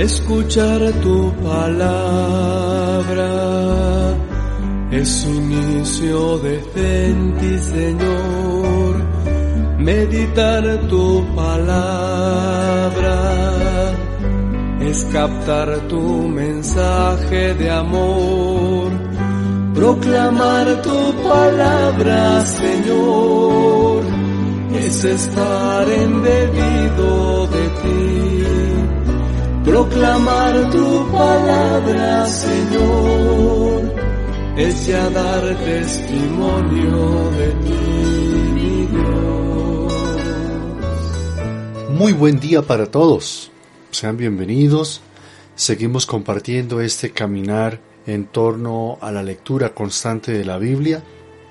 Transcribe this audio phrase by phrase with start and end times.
[0.00, 3.30] Escuchar tu palabra
[4.90, 8.94] es inicio decente, Señor.
[9.78, 13.18] Meditar tu palabra
[14.80, 18.90] es captar tu mensaje de amor.
[19.74, 24.02] Proclamar tu palabra, Señor,
[24.82, 28.39] es estar en debido de ti.
[29.70, 33.94] Proclamar tu palabra, Señor,
[34.56, 39.92] es ya dar testimonio de ti, Dios.
[41.90, 43.52] Muy buen día para todos.
[43.92, 45.02] Sean bienvenidos.
[45.54, 51.00] Seguimos compartiendo este caminar en torno a la lectura constante de la Biblia.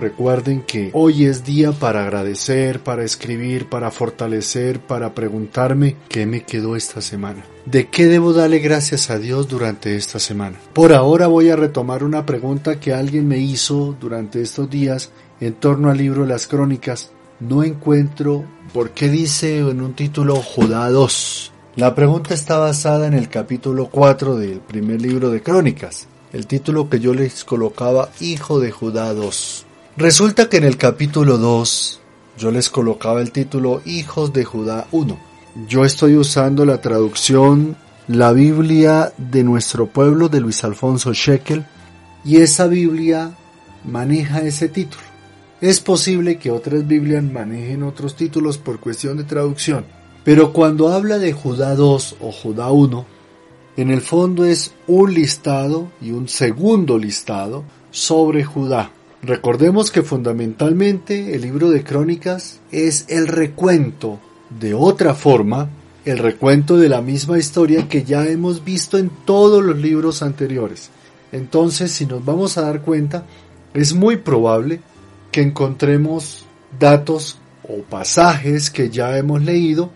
[0.00, 6.42] Recuerden que hoy es día para agradecer, para escribir, para fortalecer, para preguntarme qué me
[6.42, 7.44] quedó esta semana.
[7.66, 10.58] ¿De qué debo darle gracias a Dios durante esta semana?
[10.72, 15.52] Por ahora voy a retomar una pregunta que alguien me hizo durante estos días en
[15.52, 17.10] torno al libro las crónicas.
[17.38, 21.52] No encuentro por qué dice en un título Judá 2.
[21.76, 26.88] La pregunta está basada en el capítulo 4 del primer libro de Crónicas, el título
[26.88, 29.66] que yo les colocaba Hijo de Judá 2.
[29.96, 32.00] Resulta que en el capítulo 2
[32.38, 35.18] yo les colocaba el título Hijos de Judá 1.
[35.66, 41.66] Yo estoy usando la traducción La Biblia de nuestro pueblo de Luis Alfonso Shekel
[42.24, 43.32] y esa Biblia
[43.84, 45.02] maneja ese título.
[45.60, 49.84] Es posible que otras Biblias manejen otros títulos por cuestión de traducción,
[50.22, 53.06] pero cuando habla de Judá 2 o Judá 1,
[53.76, 58.92] en el fondo es un listado y un segundo listado sobre Judá.
[59.22, 64.18] Recordemos que fundamentalmente el libro de Crónicas es el recuento,
[64.48, 65.68] de otra forma,
[66.06, 70.88] el recuento de la misma historia que ya hemos visto en todos los libros anteriores.
[71.32, 73.26] Entonces, si nos vamos a dar cuenta,
[73.74, 74.80] es muy probable
[75.30, 76.46] que encontremos
[76.78, 79.90] datos o pasajes que ya hemos leído,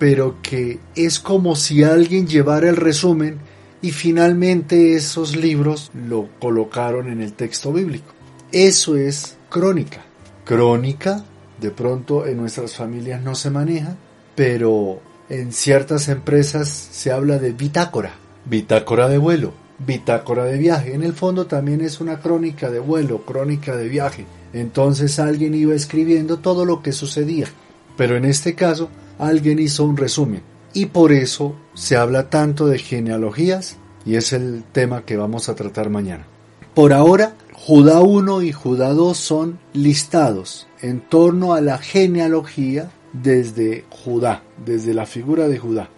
[0.00, 3.38] pero que es como si alguien llevara el resumen
[3.80, 8.15] y finalmente esos libros lo colocaron en el texto bíblico.
[8.52, 10.04] Eso es crónica.
[10.44, 11.24] Crónica,
[11.60, 13.96] de pronto en nuestras familias no se maneja,
[14.36, 18.14] pero en ciertas empresas se habla de bitácora,
[18.44, 19.52] bitácora de vuelo,
[19.84, 20.94] bitácora de viaje.
[20.94, 24.26] En el fondo también es una crónica de vuelo, crónica de viaje.
[24.52, 27.48] Entonces alguien iba escribiendo todo lo que sucedía.
[27.96, 30.42] Pero en este caso alguien hizo un resumen.
[30.72, 35.56] Y por eso se habla tanto de genealogías y es el tema que vamos a
[35.56, 36.26] tratar mañana.
[36.74, 43.86] Por ahora Judá 1 y Judá 2 son listados en torno a la genealogía desde
[43.88, 45.88] Judá, desde la figura de Judá.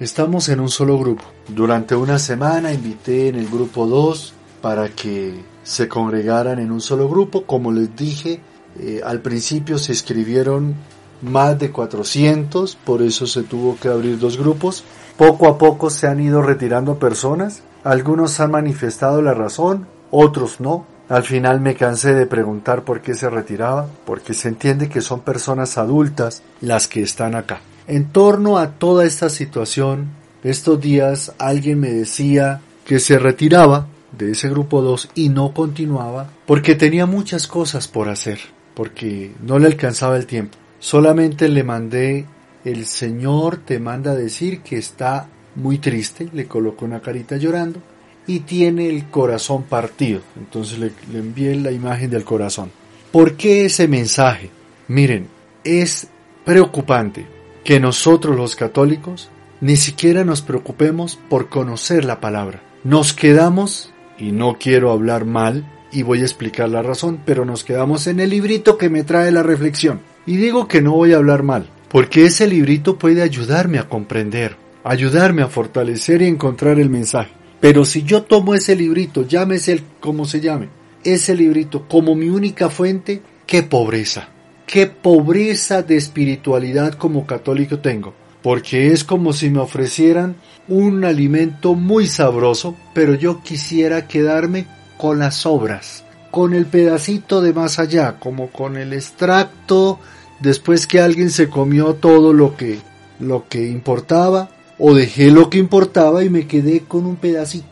[0.00, 1.22] Estamos en un solo grupo.
[1.48, 7.08] Durante una semana invité en el grupo 2 para que se congregaran en un solo
[7.08, 7.44] grupo.
[7.46, 8.40] Como les dije,
[8.80, 10.74] eh, al principio se escribieron
[11.22, 14.82] más de 400, por eso se tuvo que abrir dos grupos.
[15.16, 17.62] Poco a poco se han ido retirando personas.
[17.84, 20.92] Algunos han manifestado la razón, otros no.
[21.08, 25.20] Al final me cansé de preguntar por qué se retiraba, porque se entiende que son
[25.20, 27.60] personas adultas las que están acá.
[27.86, 30.08] En torno a toda esta situación,
[30.42, 36.28] estos días alguien me decía que se retiraba de ese grupo 2 y no continuaba
[36.46, 38.38] porque tenía muchas cosas por hacer,
[38.74, 40.56] porque no le alcanzaba el tiempo.
[40.78, 42.26] Solamente le mandé
[42.64, 47.80] el Señor te manda decir que está muy triste, le colocó una carita llorando
[48.26, 50.20] y tiene el corazón partido.
[50.36, 52.70] Entonces le, le, envié la imagen del corazón.
[53.12, 54.50] ¿Por qué ese mensaje?
[54.88, 55.28] Miren,
[55.62, 56.08] es
[56.44, 57.26] preocupante
[57.64, 59.30] que nosotros los católicos
[59.60, 62.62] ni siquiera nos preocupemos por conocer la palabra.
[62.84, 67.64] Nos quedamos, y no quiero hablar mal, y voy a explicar la razón, pero nos
[67.64, 70.00] quedamos en el librito que me trae la reflexión.
[70.26, 74.56] Y digo que no voy a hablar mal, porque ese librito puede ayudarme a comprender,
[74.82, 77.30] ayudarme a fortalecer y encontrar el mensaje.
[77.64, 80.68] Pero si yo tomo ese librito, llámese el como se llame,
[81.02, 84.28] ese librito como mi única fuente, qué pobreza,
[84.66, 88.12] qué pobreza de espiritualidad como católico tengo.
[88.42, 90.36] Porque es como si me ofrecieran
[90.68, 94.66] un alimento muy sabroso, pero yo quisiera quedarme
[94.98, 100.00] con las sobras, con el pedacito de más allá, como con el extracto
[100.40, 102.80] después que alguien se comió todo lo que
[103.20, 107.66] lo que importaba o dejé lo que importaba y me quedé con un pedacito.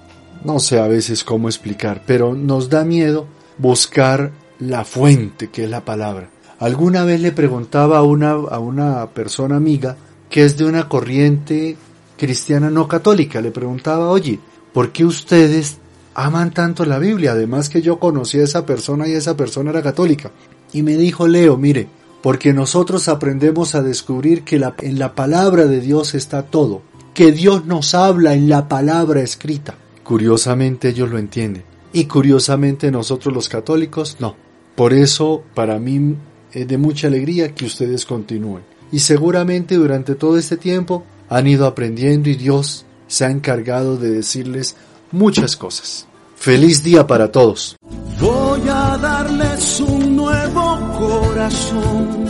[0.44, 3.26] No sé a veces cómo explicar, pero nos da miedo
[3.58, 6.30] buscar la fuente que es la palabra.
[6.58, 9.96] Alguna vez le preguntaba a una, a una persona amiga
[10.30, 11.76] que es de una corriente
[12.16, 13.40] cristiana no católica.
[13.40, 14.38] Le preguntaba, oye,
[14.72, 15.78] ¿por qué ustedes
[16.14, 17.32] aman tanto la Biblia?
[17.32, 20.30] Además que yo conocí a esa persona y esa persona era católica.
[20.72, 21.88] Y me dijo Leo, mire,
[22.22, 26.82] porque nosotros aprendemos a descubrir que en la palabra de Dios está todo,
[27.14, 29.74] que Dios nos habla en la palabra escrita.
[30.02, 34.36] Curiosamente ellos lo entienden y curiosamente nosotros los católicos no.
[34.74, 36.16] Por eso para mí
[36.52, 38.64] es de mucha alegría que ustedes continúen.
[38.90, 44.10] Y seguramente durante todo este tiempo han ido aprendiendo y Dios se ha encargado de
[44.10, 44.76] decirles
[45.10, 46.06] muchas cosas.
[46.36, 47.76] Feliz día para todos.
[48.20, 52.26] Voy a darles un nuevo corazón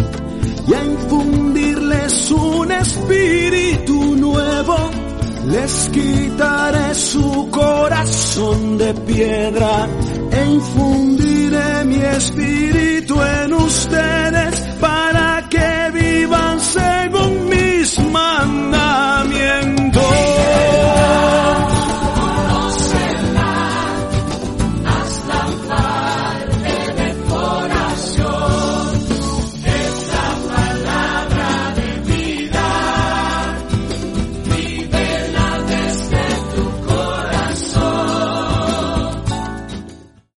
[0.69, 4.02] y a infundirles un espíritu.
[5.53, 9.87] Les quitaré su corazón de piedra
[10.31, 14.22] e infundiré mi espíritu en usted